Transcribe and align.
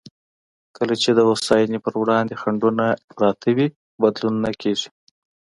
کله 0.77 0.93
چې 1.01 1.09
د 1.13 1.19
هوساینې 1.27 1.79
پر 1.85 1.93
وړاندې 2.01 2.39
خنډونه 2.41 2.85
پراته 3.13 3.49
وي، 3.55 3.67
بدلون 4.01 4.35
نه 4.45 4.51
کېږي. 4.61 4.89